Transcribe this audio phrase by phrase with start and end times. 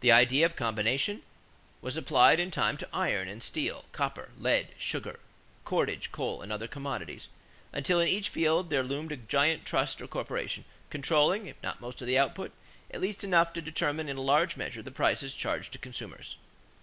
[0.00, 1.22] The idea of combination
[1.80, 5.18] was applied in time to iron and steel, copper, lead, sugar,
[5.64, 7.28] cordage, coal, and other commodities,
[7.72, 12.02] until in each field there loomed a giant trust or corporation, controlling, if not most
[12.02, 12.52] of the output,
[12.90, 16.36] at least enough to determine in a large measure the prices charged to consumers.